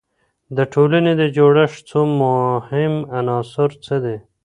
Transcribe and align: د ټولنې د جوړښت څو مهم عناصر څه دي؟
د 0.57 0.59
ټولنې 0.73 1.13
د 1.21 1.23
جوړښت 1.35 1.79
څو 1.89 1.99
مهم 2.21 2.93
عناصر 3.17 3.69
څه 3.85 3.95
دي؟ 4.03 4.17